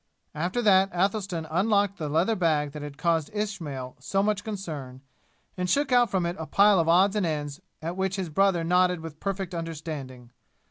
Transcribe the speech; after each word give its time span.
After 0.33 0.63
that 0.63 0.89
Athelstan 0.95 1.45
unlocked 1.51 1.99
the 1.99 2.09
leather 2.09 2.35
bag 2.35 2.71
that 2.71 2.81
had 2.81 2.97
caused 2.97 3.29
Ismail 3.35 3.97
so 3.99 4.23
much 4.23 4.43
concern 4.43 5.01
and 5.55 5.69
shook 5.69 5.91
out 5.91 6.09
from 6.09 6.25
it 6.25 6.35
a 6.39 6.47
pile 6.47 6.79
of 6.79 6.89
odds 6.89 7.15
and 7.15 7.23
ends 7.23 7.61
at 7.83 7.95
which 7.95 8.15
his 8.15 8.29
brother 8.29 8.63
nodded 8.63 9.01
with 9.01 9.19
perfect 9.19 9.53
understanding. 9.53 10.31